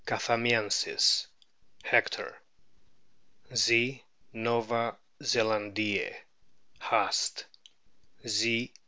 chathamiensis, 0.07 1.27
Hector; 1.83 2.41
Z. 3.55 4.03
nova 4.33 4.97
zelandiez, 5.21 6.15
Haast; 6.79 7.45
Z. 8.25 8.71